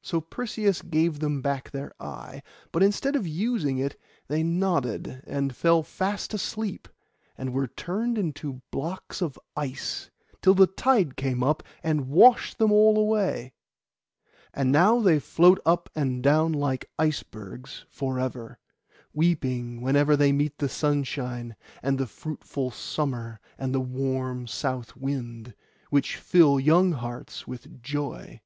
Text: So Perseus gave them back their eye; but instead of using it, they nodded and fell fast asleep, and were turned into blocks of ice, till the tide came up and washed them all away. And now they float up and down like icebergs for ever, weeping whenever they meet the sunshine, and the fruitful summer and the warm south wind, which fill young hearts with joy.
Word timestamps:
So 0.00 0.22
Perseus 0.22 0.80
gave 0.80 1.20
them 1.20 1.42
back 1.42 1.70
their 1.72 1.92
eye; 2.02 2.42
but 2.72 2.82
instead 2.82 3.14
of 3.14 3.26
using 3.28 3.76
it, 3.76 4.00
they 4.26 4.42
nodded 4.42 5.22
and 5.26 5.54
fell 5.54 5.82
fast 5.82 6.32
asleep, 6.32 6.88
and 7.36 7.52
were 7.52 7.66
turned 7.66 8.16
into 8.16 8.62
blocks 8.70 9.20
of 9.20 9.38
ice, 9.54 10.08
till 10.40 10.54
the 10.54 10.66
tide 10.68 11.16
came 11.16 11.42
up 11.42 11.62
and 11.82 12.08
washed 12.08 12.56
them 12.56 12.72
all 12.72 12.96
away. 12.96 13.52
And 14.54 14.72
now 14.72 15.00
they 15.00 15.18
float 15.20 15.60
up 15.66 15.90
and 15.94 16.22
down 16.22 16.52
like 16.54 16.88
icebergs 16.98 17.84
for 17.90 18.18
ever, 18.18 18.58
weeping 19.12 19.82
whenever 19.82 20.16
they 20.16 20.32
meet 20.32 20.56
the 20.56 20.70
sunshine, 20.70 21.56
and 21.82 21.98
the 21.98 22.06
fruitful 22.06 22.70
summer 22.70 23.38
and 23.58 23.74
the 23.74 23.80
warm 23.80 24.46
south 24.46 24.96
wind, 24.96 25.52
which 25.90 26.16
fill 26.16 26.58
young 26.58 26.92
hearts 26.92 27.46
with 27.46 27.82
joy. 27.82 28.40